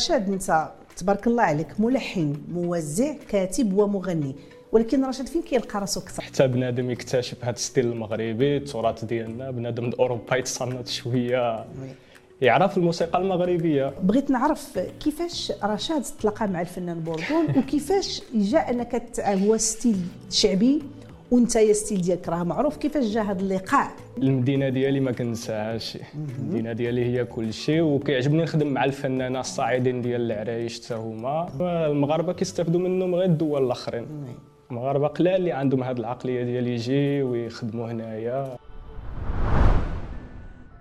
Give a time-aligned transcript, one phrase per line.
[0.00, 4.34] رشاد انت تبارك الله عليك ملحن موزع كاتب ومغني
[4.72, 9.50] ولكن رشاد فين كيلقى راسو أكثر حتى بنادم يكتشف هذا ال style المغربي التراث ديالنا
[9.50, 11.64] بنادم من اوروبا يتصنت شوية.
[12.40, 13.92] يعرف الموسيقى المغربية.
[14.02, 20.00] بغيت نعرف كيفاش رشاد تلاقى مع الفنان بوردون وكيفاش جاء انك هو style
[20.30, 20.82] شعبي
[21.30, 23.90] وانت يا style ديالك راه معروف كيفاش جا هذا اللقاء.
[24.18, 25.98] المدينة ديالي ما كنساهاش.
[26.38, 31.48] المدينة ديالي هي كل شيء وكيعجبني نخدم مع الفنانة الصاعدين ديال العرايش حتى هما.
[31.86, 34.06] المغاربة كيستافدوا منهم غير الدول الآخرين.
[34.70, 38.56] المغاربة قلال اللي عندهم هذه العقلية ديال يجي ويخدموا هنايا.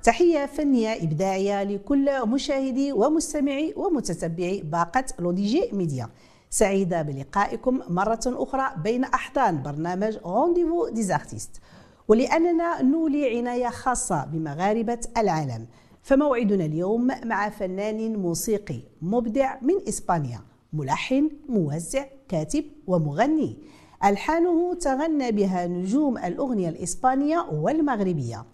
[0.04, 6.10] تحية فنية إبداعية لكل مشاهدي ومستمعي ومتتبعي باقة لوديجي ميديا.
[6.50, 11.62] سعيدة بلقائكم مرة أخرى بين أحضان برنامج rendez-vous des artistes
[12.08, 15.68] ولأننا نولي عناية خاصة بمغاربة العالم.
[16.02, 20.40] فموعدنا اليوم مع فنان موسيقي مبدع من إسبانيا
[20.74, 23.58] ملحن موزع كاتب ومغني.
[24.06, 28.46] ألحانه تغنى بها نجوم الأغنية الإسبانية والمغربية.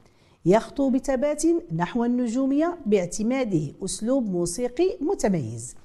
[0.45, 1.43] يخطو بثبات
[1.75, 5.75] نحو النجومية باعتماده أسلوب موسيقي متميز.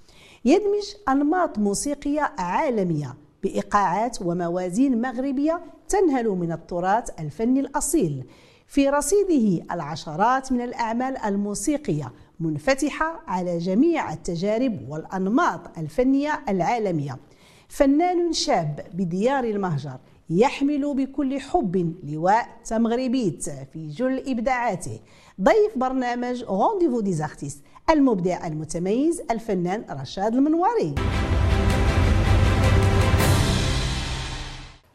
[0.45, 8.25] يدمج أنماط موسيقية عالمية بإيقاعات وموازين مغربية تنهل من التراث الفني الأصيل.
[8.67, 17.19] في رصيده العشرات من الأعمال الموسيقية منفتحة على جميع التجارب والأنماط الفنية العالمية.
[17.69, 19.99] فنان شاب بديار المهجر
[20.31, 25.01] يحمل بكل حب لواء تمغربيت في جل إبداعاته.
[25.41, 30.95] ضيف برنامج rendez-vous des artistes المبدع المتميز الفنان رشاد المنواري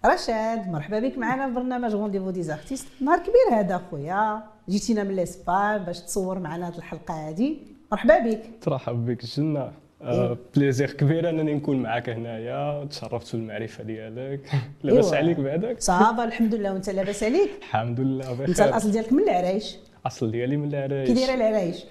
[0.06, 4.44] رشاد مرحبا بك معنا في برنامج rendez-vous des artistes نهار كبير هذا خويا.
[4.70, 7.58] جيتينا من l'Espagne باش تصور معنا هذه الحلقة هذه
[7.92, 8.42] مرحبا بك.
[8.62, 9.72] ترحب بك جنة
[10.02, 12.86] آه plaisir كبير أنني نكون معك هنايا.
[12.86, 14.52] تشرفت بالمعرفة ديالك.
[14.84, 15.14] لاباس.
[15.14, 16.74] عليك بعدك؟ ça va الحمد لله.
[16.74, 18.48] وأنت لاباس عليك؟ الحمد لله بخير.
[18.50, 21.84] أنت الأصل ديالك من العرايش الاصل ديالي من العرايش كي دايرة العرايش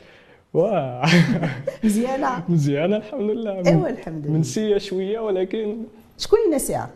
[0.55, 1.03] واه
[1.85, 3.53] مزيانه مزيانه الحمد لله.
[3.67, 4.35] ايوا الحمد لله.
[4.37, 5.77] منسيه شوية ولكن
[6.19, 6.91] شكون اللي ناسيها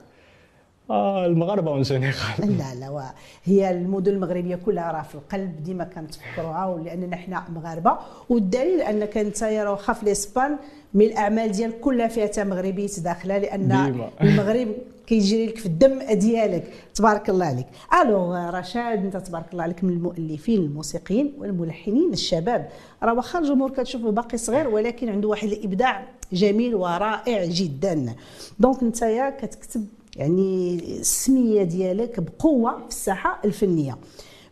[0.91, 2.15] آه المغاربه en général
[2.59, 3.03] لا لا وا-
[3.45, 7.99] هي المدن المغربية كلها راه في القلب ديما كنتفكروها ولاننا حنا مغاربة.
[8.29, 10.57] والدليل أنك أنت راه واخا في l'Espagne
[10.95, 14.11] من الأعمال ديالك كلها فيها تا مغربية داخلة لأن ديما.
[14.23, 14.69] المغرب
[15.09, 16.73] كيجري لك في الدم ديالك.
[16.95, 17.67] تبارك الله عليك.
[18.03, 22.69] alors رشاد أنت تبارك الله عليك من المؤلفين الموسيقيين والملحنين الشباب.
[23.03, 28.15] راه واخا الجمهور كتشوفه باقي صغير ولكن عنده واحد الإبداع جميل ورائع جدا.
[28.59, 29.87] donc انت يا كتكتب
[30.17, 33.99] يعني السمية ديالك بقوة في الساحة الفنية.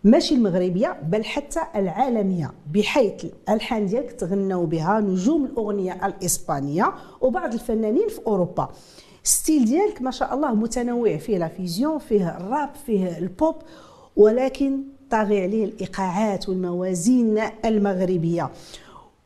[0.05, 2.53] ماشي المغربية بل حتى العالمية.
[2.75, 8.69] بحيث الألحان ديالك تغنوا بها نجوم الأغنية الإسبانية وبعض الفنانين في أوروبا.
[9.27, 13.55] style ديالك ما شاء الله متنوع فيه la fusion فيه الراب فيه البوب
[14.17, 18.51] ولكن طاغي عليه الإيقاعات والموازين المغربية.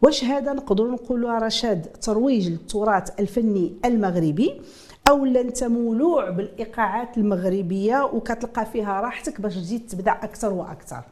[0.03, 4.61] واش هذا نقدروا نقولوا رشاد ترويج للتراث الفني المغربي؟
[5.09, 11.03] أو لا انت مولوع بالإيقاعات المغربية وكتلقى فيها راحتك باش تزيد تبدع أكثر وأكثر؟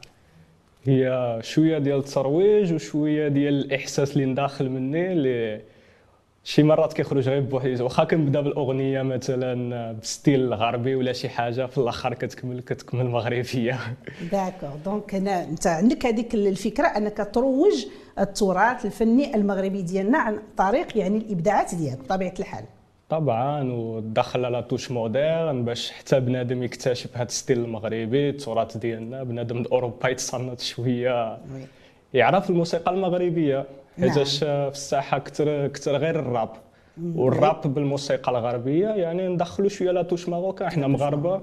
[0.83, 5.61] هي شوية ديال الترويج وشوية ديال الإحساس اللي داخل مني اللي
[6.43, 11.65] شي مرات كيخرج غير بوحديته واخا كنبدا بالاغنيه مثلا ب style غربي ولا شي حاجة
[11.65, 13.79] في الأخر كتكمل كتكمل مغربية.
[14.31, 17.85] d'accord donc أنا أنت عندك هذيك الفكرة أنك تروج
[18.19, 22.63] التراث الفني المغربي ديالنا عن طريق يعني الإبداعات ديالك بطبيعة الحال.
[23.09, 29.23] طبعا ودخل la touche moderne باش حتى بنادم يكتشف هذا الستيل المغربي التراث ديالنا.
[29.23, 31.37] بنادم من اوروبا يتصنت شوية.
[32.13, 33.65] يعرف الموسيقى المغربية.
[34.01, 36.49] حيتاش في الساحة كتر كتر غير الراب.
[37.15, 41.41] والراب بالموسيقى الغربية يعني ندخلوا شوية la touche marocaine حنا مغاربة.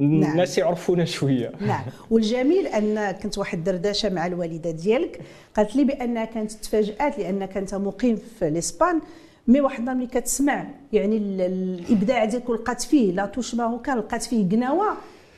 [0.00, 1.52] الناس يعرفونا شوية.
[1.60, 1.84] نعم.
[2.10, 5.20] والجميل أن كنت واحد الدردشه مع الوالدة ديالك
[5.56, 9.00] قالت لي بأنها كانت تفاجأت لانك انت مقيم في l'Espagne.
[9.48, 14.22] mais واحد النهار ملي كتسمع يعني ال- الإبداع ديالك لقات فيه la touche marocaine لقات
[14.22, 14.86] فيه قناوة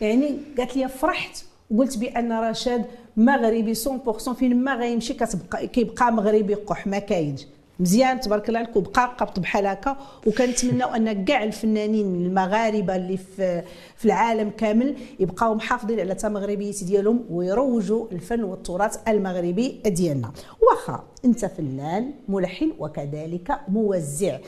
[0.00, 1.44] يعني قالت لي فرحت.
[1.70, 2.84] وقلت بأن رشاد
[3.17, 7.46] مغربي 100% فين ما غيمشي كتبقى كيبقى مغربي قح ما كاينش.
[7.81, 9.96] مزيان تبارك الله عليك وبقى قبط بحال هكا.
[10.26, 13.62] وكنتمناو أن كاع الفنانين المغاربة اللي في
[13.96, 20.32] في العالم كامل يبقاو محافظين على تمغربيه ديالهم ويروجوا الفن والتراث المغربي ديالنا.
[20.62, 24.38] واخا أنت فنان ملحن وكذلك موزع.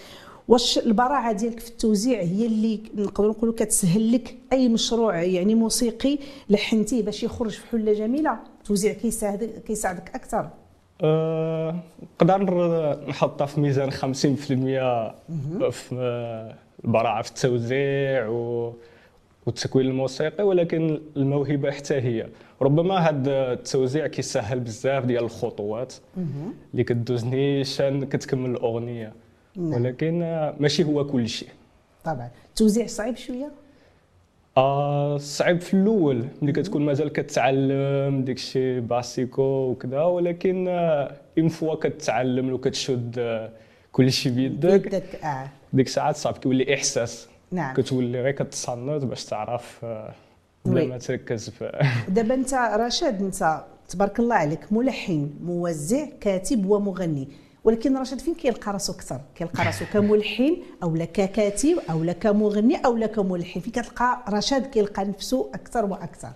[0.48, 6.18] واش البراعة ديالك في التوزيع هي اللي نقدروا نقولوا كتسهل لك أي مشروع يعني موسيقي
[6.50, 10.50] لحنتيه باش يخرج في حلة جميلة؟ التوزيع كيساعدك كيساعدك أكثر.
[11.00, 11.76] آه،
[12.22, 12.44] نقدر
[13.08, 13.94] نحطها في ميزان 50%
[15.70, 15.92] في
[16.84, 18.72] البراعة في التوزيع و
[19.46, 22.26] والتكوين الموسيقي ولكن الموهبة حتى هي.
[22.62, 25.94] ربما هذا التوزيع كيسهل بزاف ديال الخطوات
[26.72, 29.12] اللي كدوز نيشان كتكمل الأغنية.
[29.56, 30.18] ولكن
[30.60, 31.48] ماشي هو كل شيء.
[32.04, 32.30] طبعا.
[32.48, 33.50] التوزيع صعيب شوية؟
[34.56, 36.24] آه صعيب في الأول.
[36.42, 40.68] ملي كتكون مازال كتعلم داكشي باسيكو وكذا ولكن
[41.38, 43.48] une fois كتعلم وكتشد
[43.92, 45.48] كل شيء بيدك بيدك آه.
[45.72, 47.28] ديك الساعات صعب كيولي إحساس.
[47.50, 47.74] نعم.
[47.74, 50.14] كتولي غير كتصنت باش تعرف آه،
[50.64, 57.28] بلا ما تركز في دابا انت رشاد انت تبارك الله عليك ملحن موزع كاتب ومغني.
[57.64, 62.76] ولكن رشاد فين كيلقى راسو أكثر؟ كيلقى راسو كملحن أو لا ككاتب أو لا كمغني
[62.76, 63.60] أو لا كملحن.
[63.60, 66.30] فين كتلقى رشاد كيلقى نفسه أكثر وأكثر.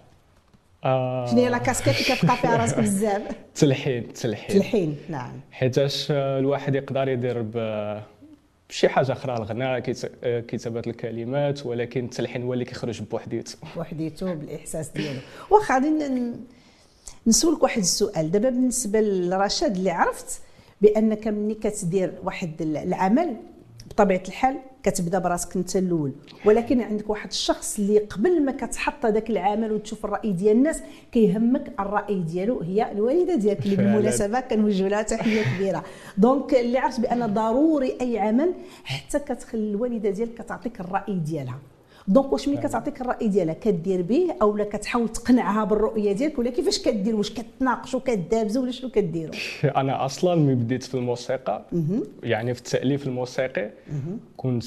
[0.85, 1.27] آه.
[1.27, 3.23] شنو هي لا كاسكيت اللي كتلقى فيها راسك بزاف؟
[3.55, 4.57] تلحين تلحين.
[4.57, 5.41] تلحين نعم.
[5.51, 7.43] حيتاش الواحد يقدر يدير
[8.69, 9.79] بشي حاجة أخرى الغناء
[10.23, 13.57] كتابة الكلمات ولكن التلحين هو اللي كيخرج بوحديته.
[13.77, 15.21] بوحديته بالإحساس ديالو.
[15.51, 16.33] واخا غادي
[17.27, 18.31] نسولك واحد السؤال.
[18.31, 20.41] دابا بالنسبة لرشاد اللي عرفت
[20.81, 23.37] بانك ملي كتدير واحد العمل
[23.91, 26.13] بطبيعة الحال كتبدا براسك انت الأول.
[26.45, 30.83] ولكن عندك واحد الشخص اللي قبل ما كتحط هذاك العمل وتشوف الرأي ديال الناس
[31.13, 35.85] كيهمك الرأي ديالو هي الوالدة ديالك اللي بالمناسبة كنوجه لها تحية كبيرة.
[36.19, 41.59] donc اللي عرفت بأن ضروري أي عمل حتى كتخلي الوالدة ديالك كتعطيك الرأي ديالها.
[42.09, 46.51] donc واش ملي كتعطيك الرأي ديالها كدير به أو لا كتحاول تقنعها بالرؤية ديالك؟ ولا
[46.51, 49.35] كيفاش كدير؟ واش كتناقشوا كدابزوا ولا شنو كديروا
[49.81, 51.65] أنا أصلا ملي بديت في الموسيقى
[52.23, 53.71] يعني في التأليف الموسيقي
[54.37, 54.65] كنت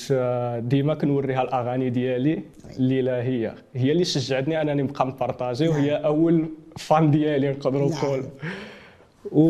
[0.66, 2.44] ديما كنوريها الأغاني ديالي
[2.78, 3.54] اللي لا هي.
[3.74, 6.04] هي اللي شجعتني أنني نبقى نبارطاجي وهي نعم.
[6.04, 6.46] أول
[6.78, 8.00] فان ديالي نقدروا نعم.
[8.00, 8.24] نقول.
[9.32, 9.44] و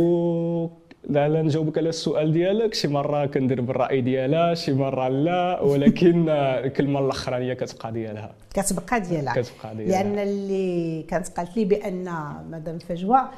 [1.07, 2.73] لا نجاوبك على السؤال ديالك.
[2.73, 6.29] شي مرة كندير بالرأي ديالها شي مرة لا ولكن
[6.65, 8.33] الكلمة الاخرانيه كتبقى ديالها.
[8.53, 9.33] كتبقى ديالها.
[9.33, 10.03] كتبقى ديالها.
[10.03, 12.13] لأن اللي كانت قالت لي بأن
[12.51, 13.29] مدام فجوة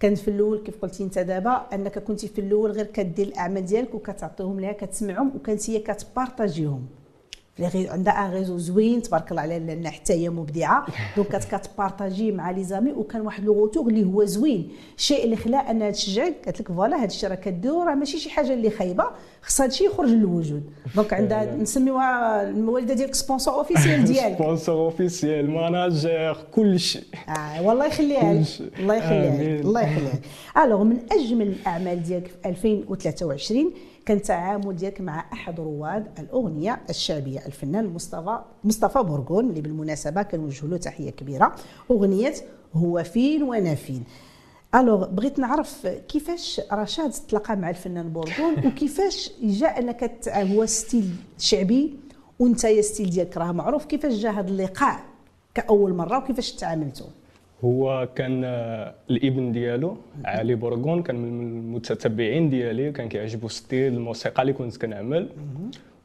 [0.00, 3.94] كانت في الأول كيف قلتي أنت دابا أنك كنتي في الأول غير كدير الأعمال ديالك
[3.94, 6.86] وكتعطيهم ليها كتسمعهم وكانت هي كتبارطاجيهم.
[7.60, 10.86] عندها un réseau زوين تبارك الله عليها لأن حتى هي مبدعة.
[11.16, 14.68] donc كتبارطاجي مع les amis وكان واحد le retour اللي هو زوين.
[14.96, 18.30] الشيء اللي خلى انها تشجعك قالت لك voilà هذا الشيء راه كديرو راه ماشي شي
[18.30, 19.04] حاجة اللي خايبة
[19.42, 20.62] خص هذا الشيء يخرج للوجود.
[20.96, 24.38] donc عندها نسميوها الوالده ديالك sponsor officiel ديالك.
[24.38, 28.42] sponsor officiel manager كل شيء آه والله يخليها
[28.78, 30.18] الله يخليها الله يخليها
[30.64, 33.72] alors من أجمل الأعمال ديالك في 2023
[34.08, 40.66] كان تعامل ديالك مع أحد رواد الأغنية الشعبية الفنان مصطفى مصطفى بورغون اللي بالمناسبة كنوجه
[40.66, 41.54] له تحية كبيرة.
[41.90, 42.34] أغنية
[42.74, 44.04] هو فين وأنا فين.
[44.74, 51.96] alors بغيت نعرف كيفاش رشاد تلاقى مع الفنان بورغون وكيفاش جاء أنك هو style شعبي
[52.38, 53.84] وأنت يا style ديالك راه معروف.
[53.84, 55.00] كيفاش جا هذا اللقاء
[55.54, 57.06] كأول مرة وكيفاش تعاملتوا
[57.64, 61.28] هو كان آه، الابن ديالو علي بورغون كان من
[61.58, 65.28] المتتبعين ديالي كان كيعجبو style الموسيقى اللي كنت كنعمل.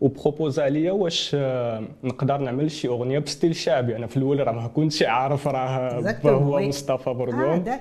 [0.02, 3.96] و propose عليا واش آه، نقدر نعمل شي أغنية ب style شعبي.
[3.96, 7.68] أنا في الأول راه ما كنتش عارف راه هو مصطفى بورغون.
[7.68, 7.80] آه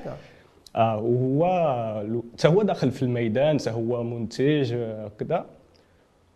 [0.76, 5.46] آه وهو حتى هو داخل في الميدان حتى هو منتج آه، كذا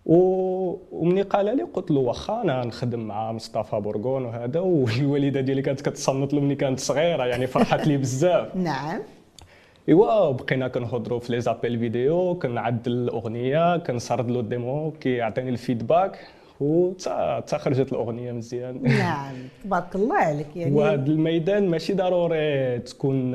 [0.06, 5.81] ومني قال لي قلت له واخا أنا نخدم مع مصطفى بورغون وهذا والوالدة ديالي كانت
[5.81, 8.56] كتصنت له ملي كانت صغيرة يعني فرحت لي بزاف.
[8.70, 9.01] نعم.
[9.89, 15.58] إيوا بقينا كنهضروا في les appels vidéo كنعدل الأغنية كنسرد له ال démo كيعطيني ال
[15.58, 16.19] feedback
[16.60, 18.82] وتا خرجت الأغنية مزيان.
[18.82, 19.34] نعم.
[19.65, 23.34] تبارك الله عليك يعني وهذا الميدان ماشي ضروري تكون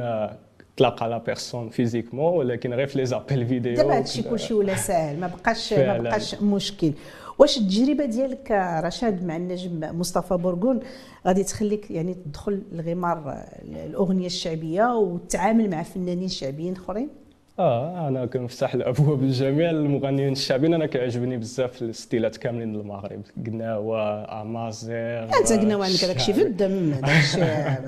[0.82, 5.20] تلاقى la personne physiquement ولكن غير في les appels vidéo دابا هادشي كلشي ولا ساهل
[5.20, 6.94] ما بقاش ما بقاش مشكل.
[7.40, 8.52] واش التجربة ديالك
[8.84, 10.80] رشاد مع النجم مصطفى بورغون
[11.28, 13.44] غادي تخليك يعني تدخل لغمار
[13.86, 17.10] الأغنية الشعبية وتتعامل مع فنانين شعبيين آخرين؟
[17.60, 20.74] آه أنا كنفتح الأبواب لجميع المغنيين الشعبيين.
[20.74, 27.40] أنا كيعجبني بزاف الستيلات كاملين المغرب قناوة أمازيغ أنت قناوة عندك داكشي في الدم داكشي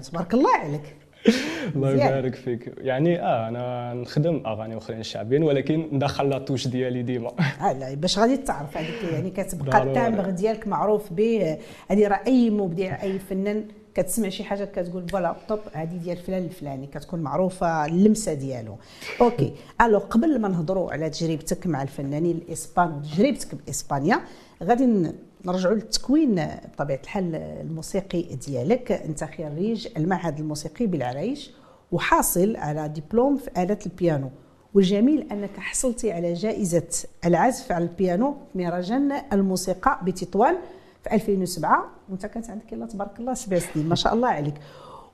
[0.09, 1.02] تبارك الله عليك.
[1.75, 2.73] الله يبارك فيك.
[2.77, 7.31] يعني آه أنا نخدم أغاني أخرين شعبيين ولكن ندخل لا توش ديالي ديما.
[7.69, 11.57] آه لا باش غادي تعرف هذيك يعني كتبقى ال timbre ديالك معروف به
[11.89, 13.65] هذه راه أي مبدع أي فنان
[13.95, 16.87] كتسمع شي حاجة كتقول voilà top هذه ديال فلان الفلاني.
[16.87, 18.75] كتكون معروفة اللمسة ديالو.
[19.21, 19.53] OK.
[19.81, 24.19] Alors قبل ما نهضروا على تجربتك مع الفنانين الإسبان وتجربتك بإسبانيا
[24.63, 25.11] غادي
[25.45, 28.91] نرجعوا للتكوين بطبيعة الحال الموسيقي ديالك.
[28.91, 31.51] أنت خريج المعهد الموسيقي بالعرايش
[31.91, 34.29] وحاصل على دبلوم في آلة البيانو.
[34.73, 40.55] والجميل أنك حصلتي على جائزة العزف على البيانو في مهرجان الموسيقى بتطوان
[41.03, 44.55] في 2007 وأنت كانت عندك الله تبارك الله سبع سنين ما شاء الله عليك.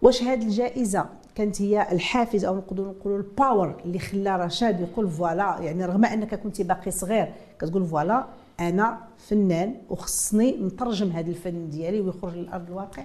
[0.01, 1.05] واش هذه الجائزة
[1.35, 6.05] كانت هي الحافز أو نقدروا نقولوا ال power اللي خلى رشاد يقول voilà؟ يعني رغم
[6.05, 8.27] أنك كنت باقي صغير كتقول voilà
[8.59, 13.03] أنا فنان وخصني نترجم هذا الفن ديالي ويخرج للأرض الواقع.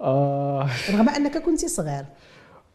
[0.00, 0.68] آه.
[0.90, 2.04] رغم أنك كنت صغير.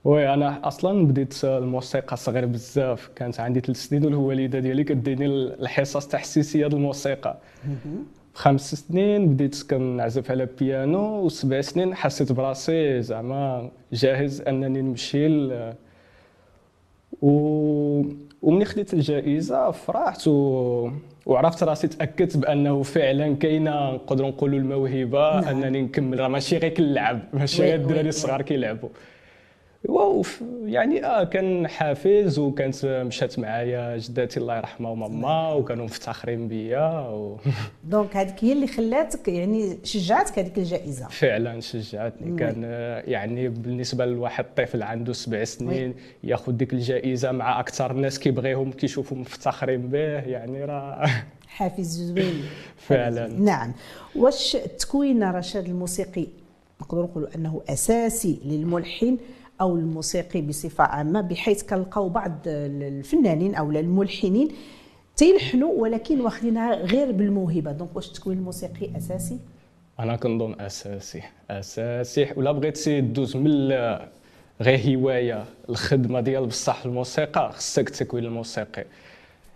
[0.03, 3.09] وي أنا أصلا بديت الموسيقى صغير بزاف.
[3.15, 7.37] كانت عندي ثلاث سنين والوالدة ديالي كديني الحصص التحسيسية ديال الموسيقى
[8.33, 15.27] خمس سنين بديت كنعزف على بيانو وسبع سنين حسيت براسي زعما جاهز أنني نمشي.
[17.21, 17.31] و...
[18.41, 20.89] ومني خديت الجائزة فرحت و...
[21.25, 25.63] وعرفت راسي تأكدت بأنه فعلا كاينة نقدروا نقولوا الموهبة نعم.
[25.63, 26.19] أنني نكمل.
[26.19, 28.89] راه ماشي غير كنلعب ماشي غير الدراري الصغار كيلعبوا.
[30.65, 37.37] يعني آه كان حافز وكانت مشات معايا جداتي الله يرحمها وماما وكانوا مفتخرين بيا و...
[37.83, 41.07] دونك هذيك هي اللي خلاتك يعني شجعتك هذيك الجائزة.
[41.07, 42.39] فعلا شجعتني.
[42.39, 42.63] كان
[43.07, 49.17] يعني بالنسبة لواحد الطفل عنده سبع سنين ياخذ ديك الجائزة مع أكثر الناس كيبغيهم كيشوفوا
[49.17, 51.09] مفتخرين به يعني راه
[51.57, 52.43] حافز زوين.
[52.87, 53.27] فعلا.
[53.27, 53.73] نعم.
[54.15, 56.27] واش التكوين رشاد الموسيقي؟
[56.81, 59.17] نقدر نقولوا أنه أساسي للملحن.
[59.61, 64.47] أو الموسيقي بصفة عامة بحيث كنلقاو بعض الفنانين أو الملحنين
[65.15, 67.71] تيلحنوا ولكن واخدينها غير بالموهبة.
[67.71, 69.39] donc واش التكوين الموسيقي أساسي؟
[69.99, 72.27] أنا كنظن أساسي أساسي.
[72.35, 73.71] ولا بغيتي دوز من
[74.61, 78.85] غير هواية الخدمة ديال بصح الموسيقى خصك التكوين الموسيقي.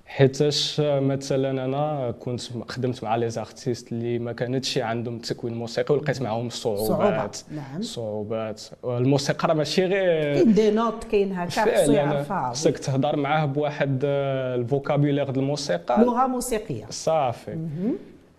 [0.07, 6.21] حيتاش مثلا أنا كنت خدمت مع les artistes اللي ما كانتش عندهم تكوين موسيقي ولقيت
[6.21, 7.37] معاهم صعوبات.
[7.51, 7.81] نعم.
[7.81, 8.61] صعوبات.
[8.85, 13.99] الموسيقى راه ماشي غير كاين des notes كاين هكا خصو يعرفها خصك تهضر معاه بواحد
[14.05, 16.01] ال vocabulaire ديال الموسيقى.
[16.05, 17.57] لغه موسيقيه صافي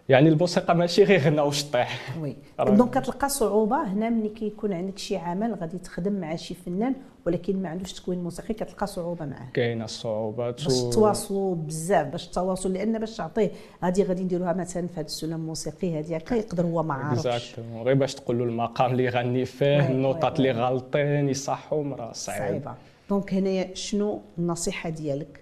[0.08, 2.36] يعني الموسيقى ماشي غير غنى وشطيح oui.
[2.76, 6.94] Donc كتلقى صعوبة هنا ملي كيكون عندك شي عمل غادي تخدم مع شي فنان
[7.26, 9.48] ولكن ما عندوش تكوين موسيقي كتلقى صعوبة معاه.
[9.54, 10.80] كاينة الصعوبات باش.
[10.94, 15.98] تواصلوا بزاف باش التواصل لأن باش تعطيه هذه غادي نديروها مثلا في هذا السلم الموسيقي
[15.98, 17.56] هذه هكا يقدر هو ما عارفش.
[17.74, 22.38] غير باش تقول له المقام اللي يغني فيه النوطات اللي غالطين يصحهم راه صعيب.
[22.38, 22.74] صعيبة.
[23.10, 25.40] donc هنايا شنو النصيحة ديالك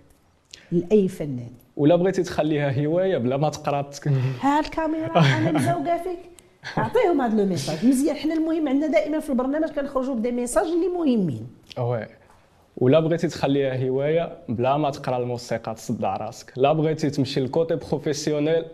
[0.72, 3.90] لأي فنان؟ ولا بغيتي تخليها هواية بلا ما تقرأ
[4.40, 6.18] ها الكاميرا أنا مزوقه فيك
[6.78, 10.66] أعطيهم هذا le message مزيان حنا المهم عندنا دائما في البرنامج كنخرجوا ب des messages
[10.66, 11.46] اللي مهمين.
[11.78, 12.06] oui
[12.78, 16.52] ولا بغيتي تخليها هواية بلا ما تقرأ الموسيقى تصدع راسك.
[16.56, 18.64] لا بغيتي تمشي لل côté professionnel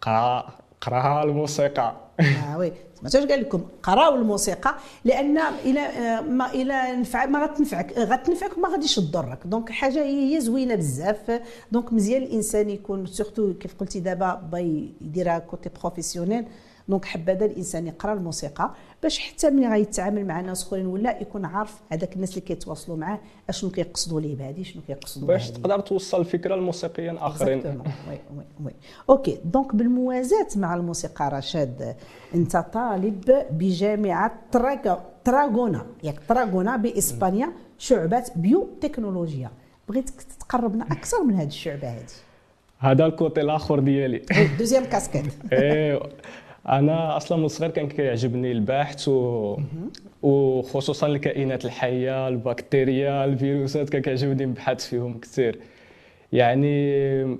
[0.00, 0.46] قرأ.
[0.86, 1.96] قراها الموسيقى.
[2.20, 2.72] آه oui.
[3.02, 4.74] ما قال لكم قراو الموسيقى
[5.04, 5.80] لأن إلى
[6.28, 9.38] ما إلى نفع ما غتنفعك غتنفعك ما غاديش تضرك.
[9.44, 11.40] donc حاجة هي زوينة بزاف.
[11.72, 16.44] donc مزيان الإنسان يكون surtout كيف قلتي دابا باغي يديرها côté professionnel
[16.88, 18.70] donc حبذا الإنسان يقرأ الموسيقى
[19.02, 23.18] باش حتى ملي غيتعامل مع ناس أخرين ولا يكون عارف هذاك الناس اللي كيتواصلوا معاه
[23.48, 27.66] أشنو كيقصدوا ليه بهذه شنو كيقصدوا باش تقدر توصل الفكرة لموسيقيين آخرين.
[27.66, 28.72] وي وي وي
[29.10, 31.96] أوكي دونك بالموازاة مع الموسيقى رشاد
[32.34, 34.32] أنت طالب بجامعة
[35.24, 35.86] تراغونا.
[36.02, 39.50] ياك تراغونا بإسبانيا شعبة بيو تكنولوجيا
[39.88, 42.04] بغيتك تقربنا أكثر من هذه الشعبة هذه.
[42.78, 44.22] هذا ال côté الآخر ديالي.
[44.58, 45.24] deuxième casquette.
[45.52, 46.06] ايوا
[46.68, 49.56] أنا أصلا من الصغير كان كيعجبني البحث و...
[50.22, 55.58] وخصوصا الكائنات الحية البكتيريا الفيروسات كان كيعجبني نبحث فيهم كثير
[56.32, 57.38] يعني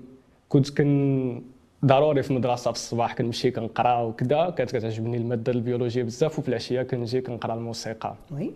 [0.49, 1.43] كنت كن
[1.85, 6.83] ضروري في المدرسة في الصباح كنمشي كنقرأ وكذا كانت كتعجبني المادة البيولوجية بزاف وفي العشية
[6.83, 8.14] كنجي كنقرأ الموسيقى.
[8.30, 8.50] oui.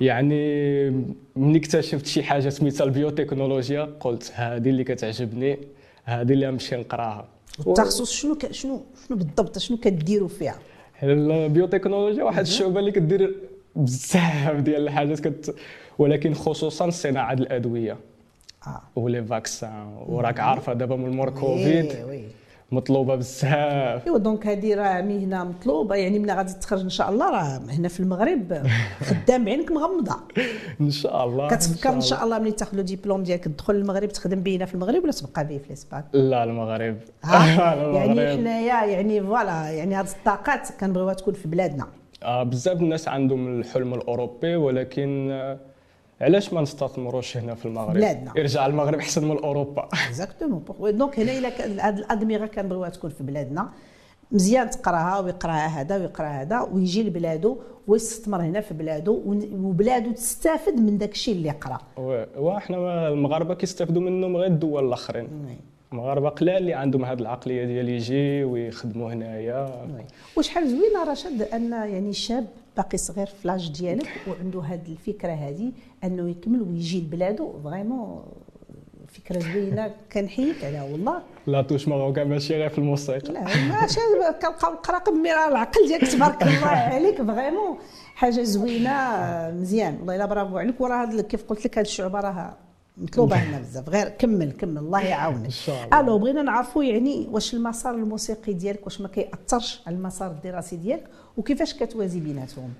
[0.00, 0.90] يعني
[1.36, 5.58] ملي اكتشفت شي حاجة سميتها البيوتكنولوجيا قلت هذه اللي كتعجبني
[6.04, 7.24] هذه اللي نمشي نقراها.
[7.60, 8.38] التخصص شنو.
[8.50, 10.58] شنو شنو بالضبط؟ شنو كديروا فيها؟
[11.02, 13.34] البيوتكنولوجيا واحد الشعبه اللي كدير
[13.76, 15.54] بزاف ديال الحاجات كت...
[15.98, 17.96] ولكن خصوصا صناعة الأدوية.
[18.66, 18.80] آه.
[18.96, 22.24] و les vaccins وراك عارفة دابا من مور كوفيد oui oui.
[22.74, 24.06] مطلوبة بزاف.
[24.06, 27.88] ايوا donc هذه راه مهنة مطلوبة يعني ملي غادي تخرج إن شاء الله راه هنا
[27.88, 28.62] في المغرب
[29.02, 30.16] خدام بعينك مغمضة.
[30.80, 32.38] إن شاء الله كتفكر إن شاء الله.
[32.38, 35.58] ملي تاخذ le diplôme ديالك تدخل المغرب تخدم به هنا في المغرب ولا تبقى به
[35.58, 36.96] في الإسبان؟ لا المغرب.
[37.24, 41.86] يعني حنايا يعني voilà يعني هذه الطاقات كنبغيوها تكون في بلادنا.
[42.22, 45.30] آه بزاف الناس عندهم الحلم الأوروبي ولكن
[46.20, 49.88] علاش ما نستثمروش هنا في المغرب؟ بلادنا يرجع المغرب أحسن من أوروبا.
[50.06, 51.48] exactement donc هنا إلا
[51.88, 53.68] هذه الأدمغة كنبغيوها تكون في بلادنا.
[54.32, 60.98] مزيان تقراها ويقراها هذا ويقرا هذا ويجي لبلادو ويستثمر هنا في بلادو وبلادو تستافد من
[60.98, 61.78] داك الشيء اللي قرا
[62.38, 65.28] وحنا المغاربة كيستافدوا منهم غير الدول الأخرين.
[65.92, 69.86] المغاربة قلال اللي عندهم هذه العقلية ديال يجي ويخدموا هنايا.
[70.36, 75.72] وشحال زوينه رشاد أن يعني شاب باقي صغير في l'âge ديالك وعنده هذه الفكرة هذه
[76.04, 78.22] أنه يكمل ويجي لبلادو vraiment
[79.08, 79.94] فكرة زوينة.
[80.12, 81.22] كنحييك عليها والله.
[81.46, 83.32] la touche marocaine ماشي غير في الموسيقى.
[83.32, 84.00] لا ماشي
[84.42, 87.16] كنلقاو القراق بمرار العقل ديالك تبارك الله عليك.
[87.16, 87.78] فريمون
[88.14, 88.90] حاجة زوينة
[89.50, 89.96] مزيان.
[89.98, 90.80] والله إلا برافو عليك.
[90.80, 92.56] وراه كيف قلت لك هذه الشعبة راه
[92.96, 93.88] مطلوبة هنا بزاف.
[93.88, 94.78] غير كمل كمل.
[94.78, 95.50] الله يعاونك.
[95.92, 101.04] ألو بغينا نعرفوا يعني واش المسار الموسيقي ديالك واش ما كيأثرش على المسار الدراسي ديالك
[101.36, 102.74] وكيفاش كتوازي بيناتهم؟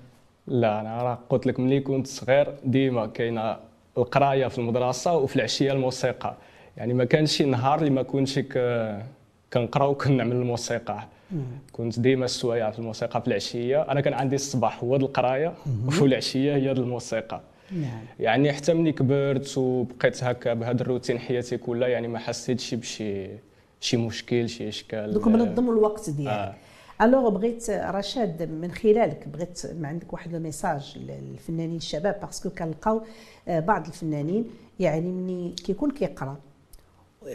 [0.47, 3.57] لا أنا راه قلت لك ملي كنت صغير ديما كاينة
[3.97, 6.35] القراية في المدرسة وفي العشية الموسيقى.
[6.77, 8.39] يعني ما كانش نهار اللي ما كنتش
[9.53, 11.03] كنقرأ وكنعمل الموسيقى.
[11.71, 13.81] كنت ديما السوايع في الموسيقى في العشية.
[13.81, 15.53] أنا كان عندي الصباح هو القراية
[15.87, 17.41] وفي العشية هي الموسيقى.
[17.71, 18.01] نعم.
[18.19, 23.27] يعني حتى ملي كبرت وبقيت هكا بهذا الروتين حياتي كلها يعني ما حسيتش بشي
[23.79, 25.13] شي مشكل شي إشكال.
[25.13, 26.31] donc منظم الوقت ديالك.
[26.31, 26.53] آه.
[27.01, 33.01] alors بغيت رشاد من خلالك بغيت عندك واحد ال message للفنانين الشباب؟ parce que كنلقاو
[33.47, 34.45] آه، بعض الفنانين
[34.79, 36.37] يعني ملي كيكون كيقرأ.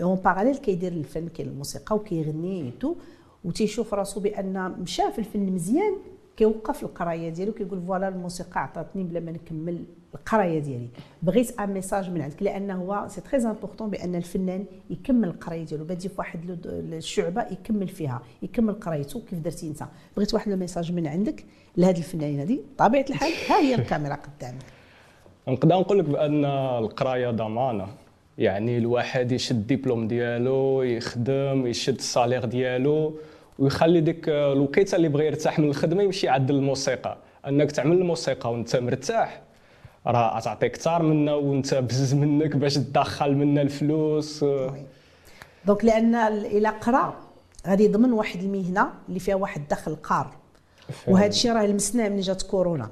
[0.02, 2.94] en parallèle كيدير الفن كاين الموسيقى وكيغني tout
[3.44, 5.96] وتيشوف راسو بأن مشى في الفن مزيان
[6.36, 10.88] كيوقف القراية ديالو كيقول voilà الموسيقى عطاتني بلا ما نكمل القراية ديالي.
[11.22, 15.84] بغيت un message من عندك لأن هو c'est très important بأن الفنان يكمل القراية ديالو.
[15.84, 19.82] بادي في واحد الشعبة يكمل فيها يكمل قرايته كيف درتي أنت.
[20.16, 21.44] بغيت واحد ال message من عندك
[21.76, 24.62] لهاد الفنانين هذه طبيعة الحال ها هي الكاميرا قدامك.
[25.48, 27.86] نقدر نقول لك بأن القراية ضمانة.
[28.38, 33.14] يعني الواحد يشد الدبلوم ديالو يخدم يشد الصالير ديالو
[33.58, 37.18] ويخلي ديك الوقيتة اللي بغى يرتاح من الخدمة يمشي يعدل الموسيقى.
[37.48, 39.42] أنك تعمل الموسيقى وأنت مرتاح
[40.06, 44.44] راه تعطيك كثار منا وانت بزز منك باش تدخل منا الفلوس.
[45.66, 47.14] دونك لأن إلى قرا
[47.66, 50.36] غادي يضمن واحد المهنة اللي فيها واحد الدخل قار.
[51.08, 52.88] وهذا الشيء راه لمسناه من جات كورونا.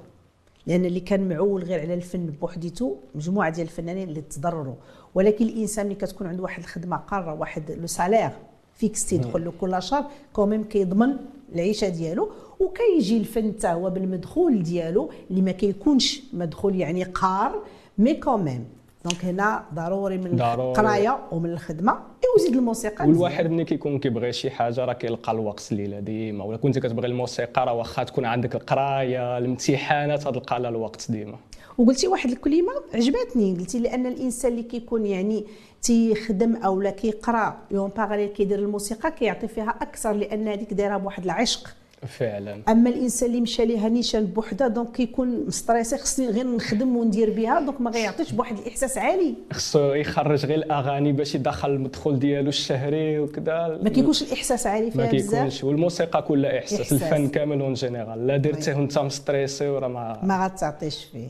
[0.66, 4.74] لأن اللي كان معول غير على الفن بوحديته مجموعة ديال الفنانين اللي تضرروا.
[5.14, 8.30] ولكن الإنسان اللي كتكون عنده واحد الخدمة قارة واحد le salaire
[8.74, 11.16] fixe تيدخل له كل شهر quand même كيضمن
[11.54, 12.32] العيشة ديالو.
[12.60, 17.62] وكيجي الفن حتى هو بالمدخول ديالو اللي ما كيكونش مدخول يعني قار
[17.98, 18.64] mais quand même
[19.04, 21.98] donc هنا ضروري من القراية ومن الخدمة.
[22.36, 23.06] وزيد الموسيقى.
[23.06, 26.44] والواحد ملي كيكون كيبغي شي حاجة راه كيلقى الوقت الليلة ديما.
[26.44, 31.36] ولا كنت كتبغي الموسيقى راه واخا تكون عندك القراية الامتحانات تلقى لها الوقت ديما.
[31.78, 35.44] وقلتي واحد الكلمة عجبتني قلتي لأن الإنسان اللي كيكون يعني
[35.82, 41.24] تيخدم أو لا كيقرأ en parallèle كيدير الموسيقى كيعطي فيها أكثر لأن هذيك دايرة بواحد
[41.24, 41.74] العشق.
[42.06, 42.62] فعلا.
[42.68, 47.60] أما الإنسان اللي مشى ليها نيشان بوحده donc كيكون مستريسي خصني غير نخدم وندير بها
[47.60, 49.34] donc ما غيعطيش بواحد الإحساس عالي.
[49.52, 53.78] خصو يخرج غير الأغاني باش يدخل المدخول ديالو الشهري وكذا.
[53.82, 57.02] ما كيكونش الإحساس عالي فيها بزاف ما كيكونش والموسيقى كلها إحساس, إحساس.
[57.02, 61.28] الفن كامل en général لا درتيه وانت مستريسي وراه ما ما غاتعطيش فيه.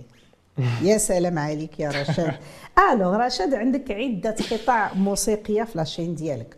[0.83, 2.35] يا سلام عليك يا رشاد.
[2.93, 6.57] alors رشاد عندك عدة قطع موسيقية في la chaîne ديالك.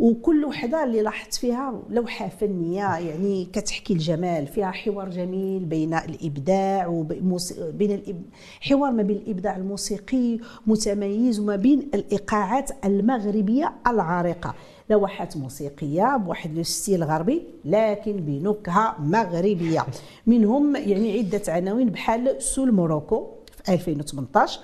[0.00, 6.86] وكل وحده اللي لاحظت فيها لوحه فنيه يعني كتحكي الجمال فيها حوار جميل بين الابداع
[6.86, 8.22] وبين الإب...
[8.60, 14.54] حوار ما بين الابداع الموسيقي متميز وما بين الإيقاعات المغربية العريقه
[14.90, 19.86] لوحات موسيقية بواحد le style غربي لكن بنكهة مغربية.
[20.26, 23.26] منهم يعني عدة عناوين بحال Soul Morocco
[23.64, 24.60] في 2018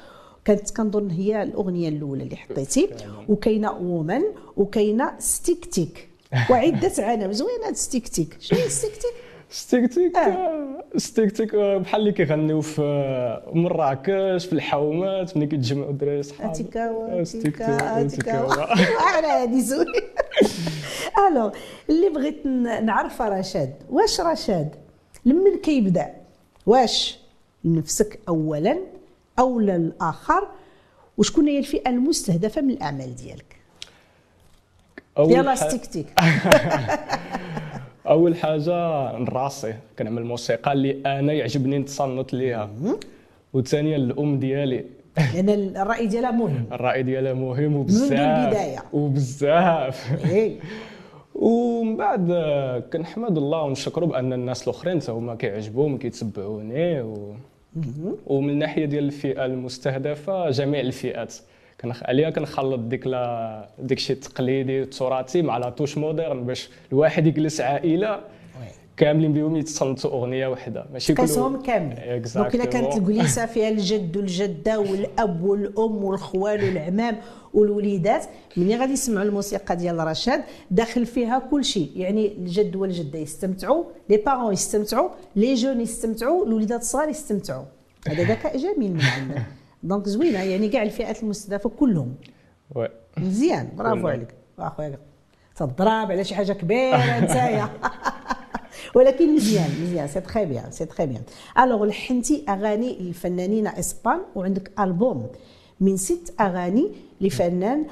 [0.46, 2.88] كانت كنظن هي الأغنية الأولى اللي حطيتي.
[3.28, 4.22] وكاينة Woman
[4.56, 6.08] وكاينة ستيك تيك
[6.50, 9.14] وعدة عناوين زوينه ستيك تيك شنو هي ستيك تيك
[9.50, 10.82] ستيك تيك آه.
[10.96, 16.50] ستيك تيك آه، بحال اللي كيغنيو في آه، مراكش في الحومات ملي كيتجمعوا الدراري صحاب
[16.50, 18.52] اتيكاوا أتيكا اتيكاوا
[19.02, 19.86] على هذه زوين.
[21.28, 21.52] ألو
[21.90, 22.46] اللي بغيت
[22.82, 23.74] نعرفها رشاد.
[23.90, 24.68] واش رشاد؟
[25.24, 26.14] لمن كيبدأ؟
[26.66, 27.18] واش
[27.64, 28.78] لنفسك اولا؟
[29.38, 30.48] أو للاخر
[31.18, 33.56] وشكون هي الفئة المستهدفة من الأعمال ديالك؟
[35.18, 36.06] يلا ستيك تيك.
[38.08, 42.70] أول حاجة راسي كنعمل موسيقى اللي أنا يعجبني نتصنت ليها.
[43.54, 44.84] وثانيا الأم ديالي.
[45.34, 46.64] لأن الرأي ديالها مهم.
[46.72, 48.12] الرأي ديالها مهم وبزاف.
[48.12, 48.82] منذ البداية.
[48.92, 50.24] وبزاف.
[50.24, 50.60] إيه.
[51.34, 52.32] ومن بعد
[52.92, 57.34] كنحمد الله ونشكروا بأن الناس الأخرين حتى هما كيعجبوهم كيتبعوني و...
[58.26, 61.34] ومن الناحيه ديال الفئة المستهدفة جميع الفئات.
[61.80, 62.02] كنخ...
[62.02, 67.60] عليها كنخلط ديك لا ديك الشيء التقليدي التراثي مع la touche moderne باش الواحد يجلس
[67.60, 68.20] عائلة
[68.96, 71.62] كاملين بهم يتصنتوا أغنية واحدة ماشي كلهم.
[71.62, 77.16] كامل donc الا كانت الجليسه فيها الجد والجدة والأب والأم والخوال والعمام
[77.54, 78.24] والوليدات
[78.56, 84.16] ملي غادي يسمعوا الموسيقى ديال رشاد داخل فيها كل شيء يعني الجد والجدة يستمتعوا les
[84.16, 87.64] parents يستمتعوا les jeunes يستمتعوا الوليدات الصغار يستمتعوا.
[88.08, 89.42] هذا ذكاء جميل من عندنا.
[89.82, 92.14] donc زوينة يعني كاع الفئات المستهدفه كلهم.
[93.18, 93.68] مزيان.
[93.76, 94.28] برافو عليك.
[94.58, 94.98] أخويا
[95.56, 97.68] تضرب على شي حاجة كبيرة نتايا.
[98.94, 100.08] ولكن مزيان مزيان.
[100.08, 101.22] c'est très bien c'est très bien
[101.58, 105.26] alors لحنتي أغاني الفنانين إسبان وعندك ألبوم
[105.80, 107.86] من ست أغاني لفنان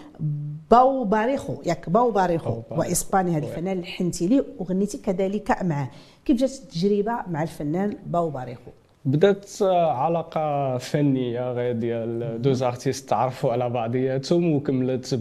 [0.70, 2.62] باو باريخو ياك باو باريخو.
[2.70, 5.90] وإسباني هذا الفنان اللي لحنتي ليه وغنيتي كذلك معه
[6.24, 8.70] كيف جات التجربة مع الفنان باو باريخو؟
[9.04, 15.14] بدات علاقة فنية غير ديال دوز أرتيست تعرفوا على بعضياتهم وكملت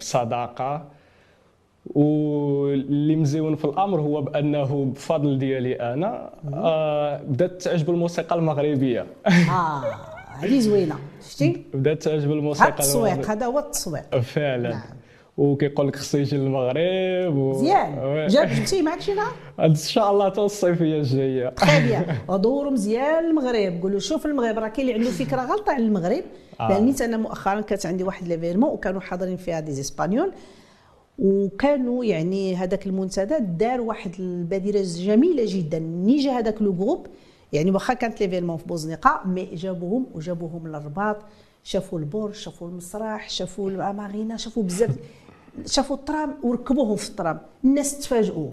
[0.00, 0.84] بصداقة.
[1.86, 9.06] واللي مزيون في الأمر هو بأنه بفضل ديالي أنا آه بدات تعجب الموسيقى المغربية.
[9.26, 9.84] آه
[10.40, 10.96] هذه زوينة
[11.28, 14.70] شفتي؟ بدات تعجب الموسيقى التسويق هذا هو التسويق فعلا.
[14.70, 14.82] نعم.
[15.36, 18.26] وكيقول لك خصو يجي للمغرب مزيان.
[18.28, 21.54] جاب جبتي معك شي نهار إن شاء الله حتى الصيفية الجاية.
[21.86, 23.82] bien ودوروا مزيان المغرب.
[23.82, 26.24] قولوا شوف المغرب راه كاين اللي عنده فكرة غلطة على المغرب.
[26.60, 26.68] آه.
[26.68, 30.32] لاني أنا مؤخرا كانت عندي واحد l'événement وكانوا حاضرين فيها des Espagnols.
[31.18, 35.78] وكانوا يعني هذاك المنتدى دار واحد البادره جميلة جدا.
[35.78, 37.06] نيجي هذاك le groupe
[37.52, 41.16] يعني واخا كانت l'événement في بوزنيقة mais جابوهم وجابوهم للرباط
[41.64, 44.96] شافوا البرج شافوا المسرح شافوا المارينا شافوا بزاف
[45.66, 47.38] شافوا الترام وركبوهم في الترام.
[47.64, 48.50] الناس تفاجئوا.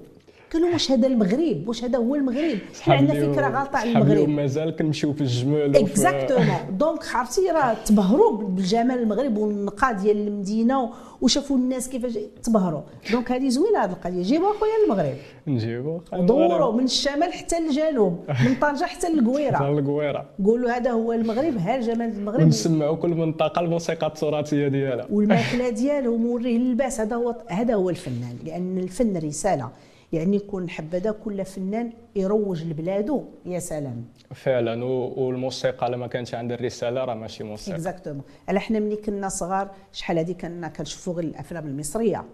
[0.53, 4.29] قالوا واش هذا المغرب؟ واش هذا هو المغرب؟ حنا عندنا فكرة غلطة على المغرب.
[4.29, 10.89] مازال كنمشيو في الجمال exactement donc عرفتي راه تبهروا بالجمال المغرب والنقاء ديال المدينة
[11.21, 12.81] وشافوا الناس كيفاش تبهروا.
[13.11, 14.21] donc هذه زوينة هذه القضية.
[14.21, 15.15] جيبوا اخويا المغرب
[15.47, 19.55] نجيبوا دوروا من الشمال حتى للجنوب من طنجة حتى للقويرة.
[19.55, 20.25] حتى للقويرة.
[20.45, 25.07] قولوا هذا هو المغرب ها جمال المغرب ونسمعوا كل منطقة الموسيقى التراثية ديالها.
[25.11, 29.69] والماكلة ديالهم وريه اللباس هذا هو هذا هو الفنان لأن الفن رسالة.
[30.13, 34.05] يعني يكون حبذا كل فنان يروج لبلادو يا سلام.
[34.33, 37.75] فعلا والموسيقى لما كانت عند الرسالة راه ماشي موسيقى.
[37.75, 42.25] اكزاكتومون على حنا ملي كنا صغار شحال هذه كنا كنشوفوا غير الأفلام المصرية.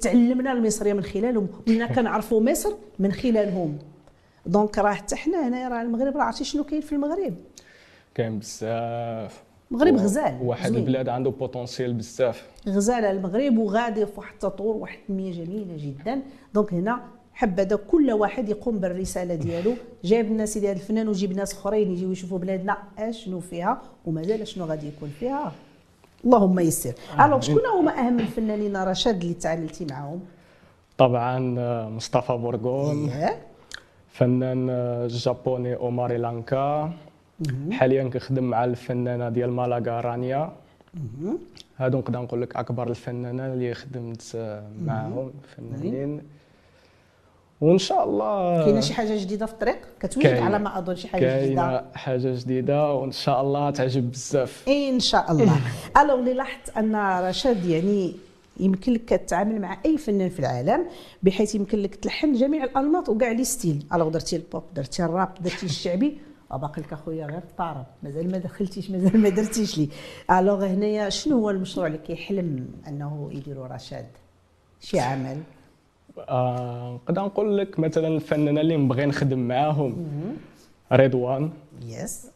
[0.00, 3.78] تعلمنا المصرية من خلالهم ولنا كنعرفوا مصر من خلالهم.
[4.46, 7.34] donc راه حتى حنا هنا راه المغرب راه عرفتي شنو كاين في المغرب؟
[8.14, 9.42] كاين بزاف.
[9.72, 10.38] المغرب غزال.
[10.42, 10.80] واحد زوين.
[10.80, 12.46] البلاد عنده potentiel بزاف.
[12.68, 16.22] غزال المغرب وغادي في واحد التطور واحد التنمية جميلة جدا.
[16.54, 17.00] donc هنا
[17.34, 19.72] حبذا كل واحد يقوم بالرسالة ديالو.
[20.04, 24.64] جايب لنا سيدي هذا الفنان وجيب ناس أخرين يجيو يشوفوا بلادنا أشنو فيها ومازال شنو
[24.64, 25.52] غادي يكون فيها.
[26.24, 26.94] اللهم يسر.
[27.20, 30.20] alors شكون هما أهم الفنانين رشاد اللي تعاملتي معاهم؟
[30.98, 33.10] طبعا آه، مصطفى بورغون.
[34.08, 36.92] فنان آه، جابوني اوماري لانكا
[37.72, 40.52] حاليا كنخدم مع الفنانة ديال مالاغا رانيا.
[41.78, 44.22] هادو نقدر نقول لك أكبر الفنانة اللي خدمت
[44.86, 46.22] معاهم فنانين.
[47.60, 51.44] وإن شاء الله كاينة شي حاجة جديدة في الطريق؟ كتولد على ما أظن شي حاجة
[51.44, 51.62] جديدة.
[51.62, 54.68] كاينة حاجة جديدة وإن شاء الله تعجب بزاف.
[54.68, 55.60] إن شاء الله.
[56.00, 56.96] ألو اللي لاحظت أن
[57.28, 58.14] رشاد يعني
[58.60, 60.86] يمكن لك تتعامل مع أي فنان في العالم
[61.22, 63.86] بحيث يمكن لك تلحن جميع الأنماط وكاع les styles.
[63.94, 66.18] alors درتي البوب درتي الراب درتي الشعبي.
[66.58, 69.88] باقي لك أخويا غير الطرب مازال ما دخلتيش مازال ما درتيش لي.
[70.30, 74.06] alors هنايا شنو هو المشروع اللي كيحلم أنه يديروا رشاد؟
[74.80, 75.38] شي عمل؟
[76.18, 80.06] آه نقدر نقول لك مثلا الفنانة اللي نبغي نخدم معاهم.
[80.92, 81.50] ريدوان.
[81.86, 82.26] yes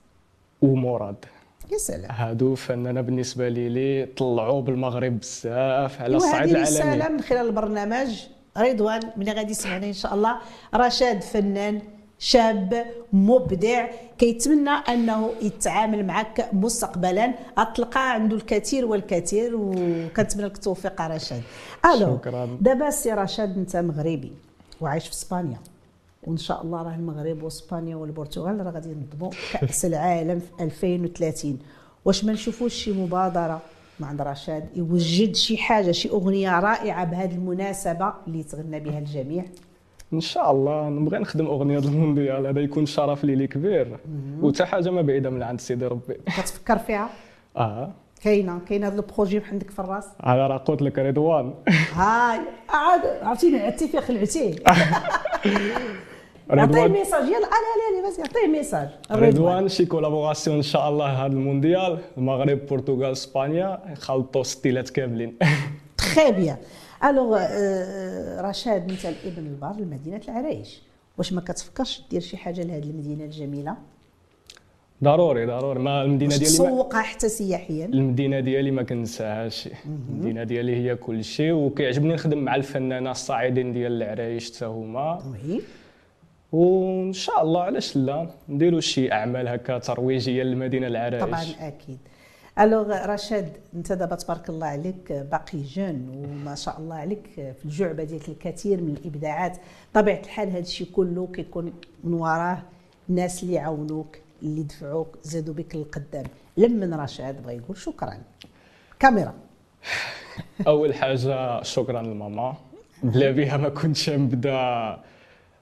[0.63, 1.25] ومراد.
[1.73, 2.11] يا سلام.
[2.11, 6.63] هادو فنانة بالنسبة لي لي طلعوا بالمغرب بزاف على الصعيد العالمي.
[6.63, 8.23] رساله من خلال البرنامج.
[8.59, 10.37] رضوان ملي غادي يسمعنا إن شاء الله.
[10.75, 11.83] رشاد فنان
[12.19, 13.87] شاب مبدع
[14.19, 17.35] كيتمنى أنه يتعامل معك مستقبلا.
[17.59, 21.43] اطلقى عنده الكثير والكثير وكنتمنى لك التوفيق رشاد.
[21.95, 22.21] ألو
[22.61, 24.33] دابا سي رشاد أنت مغربي
[24.81, 25.59] وعايش في إسبانيا.
[26.27, 31.59] وإن شاء الله راه المغرب وإسبانيا والبرتغال راه غادي ينظموا كأس العالم في 2030
[32.05, 33.63] واش ما نشوفوش شي مبادرة
[34.01, 39.45] مع عند رشاد يوجد شي حاجة شي أغنية رائعة بهذه المناسبة اللي تغنى بها الجميع؟
[40.13, 43.99] إن شاء الله نبغي نخدم أغنية المونديال هذا يكون شرف لي كبير.
[44.41, 46.15] وتا حاجة ما بعيدة من عند سيدي ربي.
[46.27, 47.11] كتفكر فيها؟
[47.57, 47.91] آه.
[48.23, 51.55] كاينة كاين هذا البروجي عندك في الراس؟ أنا راه قلت لك رضوان.
[51.95, 54.57] هاي عاد عرفتيني عدتي فيه خلعتي
[56.51, 61.33] عطيه ميساج يلا الي الي بس عطيه ميساج رضوان شي كولابوراسيون إن شاء الله هذا
[61.33, 61.99] المونديال.
[62.19, 63.81] المغرب البرتغال إسبانيا.
[63.93, 65.39] يخلطوا ستيلات كاملين.
[65.99, 66.57] تخي بيان
[67.05, 67.37] الوغ
[68.41, 70.83] رشاد انت الابن البار لمدينه العرايش
[71.19, 73.77] واش ما كتفكرش دير شي حاجة لهذه المدينة الجميله
[75.05, 80.97] ضروري ضروري ما المدينة ديالي تسوقها حتى سياحيا المدينة ديالي ما كنساهاش المدينة ديالي هي
[80.97, 85.23] كل شيء وكيعجبني نخدم مع الفنانه الصاعدين ديال العرايش حتى هما
[86.53, 91.99] وان شاء الله علاش لا نديروا شي اعمال هكا ترويجيه للمدينه العرايش طبعا أكيد
[92.61, 98.05] الوغ رشاد انت دابا تبارك الله عليك باقي جون وما شاء الله عليك في الجعبة
[98.05, 99.59] ديالك الكثير من الإبداعات.
[99.95, 101.73] طبيعة الحال هذا الشيء كله كيكون
[102.05, 102.63] من وراه
[103.09, 106.25] الناس اللي يعاونوك اللي دفعوك زادوا بك للقدام.
[106.57, 108.19] لمن رشاد بغى يقول شكرا.
[108.99, 109.35] كاميرا.
[110.67, 112.55] أول حاجة شكرا لماما.
[113.03, 114.99] بلا بها ما كنتش نبدأ.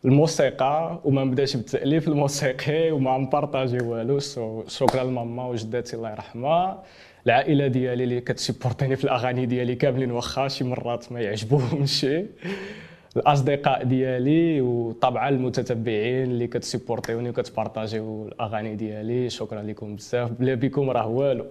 [0.04, 4.18] الموسيقى وما نبداش بالتاليف الموسيقي وما نبارطاجي والو.
[4.68, 6.82] شكرا لماما وجداتي الله يرحمها.
[7.26, 12.06] العائلة ديالي اللي كتسيبورتيني في الأغاني ديالي كاملين واخا شي مرات ما يعجبوهمش.
[13.16, 19.30] الأصدقاء ديالي وطبعا المتتبعين اللي كتسيبورتيوني وكتبارطاجيو الأغاني ديالي.
[19.30, 20.30] شكرا لكم بزاف.
[20.30, 21.44] بلا بكم راه والو.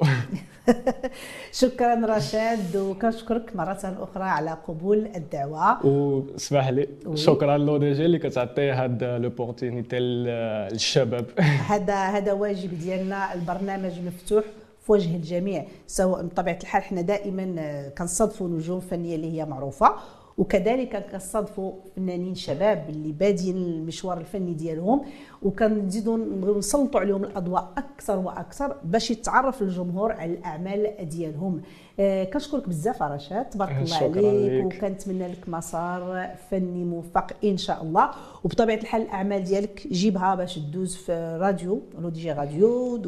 [1.61, 5.85] شكرا رشاد وكنشكرك مرة أخرى على قبول الدعوة.
[5.85, 6.87] واسمح لي.
[7.15, 11.25] شكرا L'ODJ اللي كتعطي هاد l'opportunité للشباب.
[11.71, 13.33] هذا هذا واجب ديالنا.
[13.33, 14.43] البرنامج مفتوح
[14.85, 19.95] في وجه الجميع سواء بطبيعة الحال حنا دائما كنصادفوا نجوم فنية اللي هي معروفة.
[20.37, 25.01] وكذلك كنصادفوا فنانين شباب اللي بادين المشوار الفني ديالهم
[25.41, 31.61] وكنزيدوا نبغيو نسلطوا عليهم الاضواء أكثر وأكثر باش يتعرف الجمهور على الأعمال ديالهم.
[31.97, 38.09] كنشكرك بزاف رشاد تبارك الله عليك وكنتمنى لك مسار فني موفق إن شاء الله.
[38.43, 43.01] وبطبيعة الحال الأعمال ديالك جيبها باش تدوز في راديو لو دي جي راديو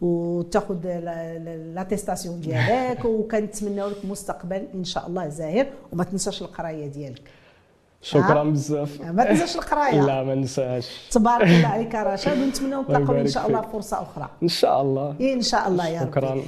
[0.00, 0.86] وتاخذ
[1.74, 7.22] l'attestation ديالك وكنتمنى لك مستقبل إن شاء الله زاهر وما تنساش القراية ديالك.
[8.02, 9.00] شكرا بزاف.
[9.00, 10.00] ما تنساش القراية.
[10.00, 14.28] لا ما ننساش تبارك الله عليك رشاد ونتمنى نتلاقاو إن شاء الله فرصة أخرى.
[14.42, 15.14] إن شاء الله.
[15.20, 16.42] إن شاء الله يا رب شكرا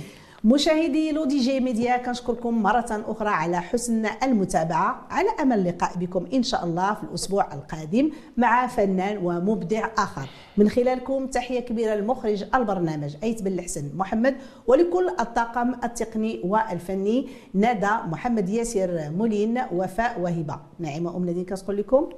[0.46, 5.06] مشاهدي L'ODJ Média كنشكركم مرة أخرى على حسن المتابعة.
[5.10, 10.28] على أمل اللقاء بكم إن شاء الله في الأسبوع القادم مع فنان ومبدع آخر.
[10.56, 17.90] من خلالكم تحية كبيرة لمخرج البرنامج أيت بن الحسن محمد ولكل الطاقم التقني والفني ندى
[18.06, 20.58] محمد ياسر مولين وفاء وهبة.
[20.78, 22.08] نعيمة أم نادين كتقول لكم.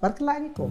[0.00, 0.70] تبارك الله عليكم.